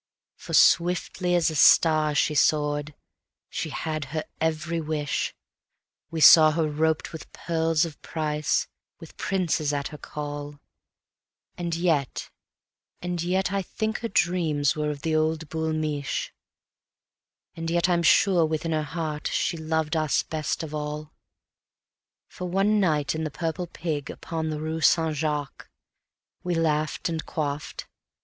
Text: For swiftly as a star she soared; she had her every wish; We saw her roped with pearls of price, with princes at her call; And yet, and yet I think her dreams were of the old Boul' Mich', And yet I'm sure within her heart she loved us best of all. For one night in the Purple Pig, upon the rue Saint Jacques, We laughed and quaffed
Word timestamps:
For 0.35 0.55
swiftly 0.55 1.35
as 1.35 1.51
a 1.51 1.55
star 1.55 2.15
she 2.15 2.33
soared; 2.33 2.95
she 3.51 3.69
had 3.69 4.05
her 4.05 4.23
every 4.39 4.81
wish; 4.81 5.35
We 6.09 6.21
saw 6.21 6.49
her 6.53 6.67
roped 6.67 7.13
with 7.13 7.31
pearls 7.33 7.85
of 7.85 8.01
price, 8.01 8.67
with 8.99 9.15
princes 9.15 9.71
at 9.71 9.89
her 9.89 9.99
call; 9.99 10.59
And 11.55 11.75
yet, 11.75 12.31
and 13.03 13.21
yet 13.21 13.53
I 13.53 13.61
think 13.61 13.99
her 13.99 14.07
dreams 14.07 14.75
were 14.75 14.89
of 14.89 15.03
the 15.03 15.15
old 15.15 15.49
Boul' 15.49 15.71
Mich', 15.71 16.33
And 17.55 17.69
yet 17.69 17.87
I'm 17.87 18.01
sure 18.01 18.43
within 18.43 18.71
her 18.71 18.81
heart 18.81 19.27
she 19.27 19.55
loved 19.55 19.95
us 19.95 20.23
best 20.23 20.63
of 20.63 20.73
all. 20.73 21.13
For 22.27 22.45
one 22.45 22.79
night 22.79 23.13
in 23.13 23.23
the 23.23 23.29
Purple 23.29 23.67
Pig, 23.67 24.09
upon 24.09 24.49
the 24.49 24.59
rue 24.59 24.81
Saint 24.81 25.15
Jacques, 25.15 25.69
We 26.43 26.55
laughed 26.55 27.07
and 27.07 27.23
quaffed 27.23 27.85